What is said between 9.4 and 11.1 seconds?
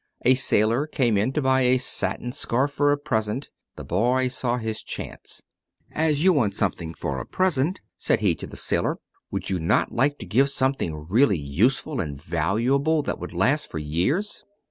you not like to give something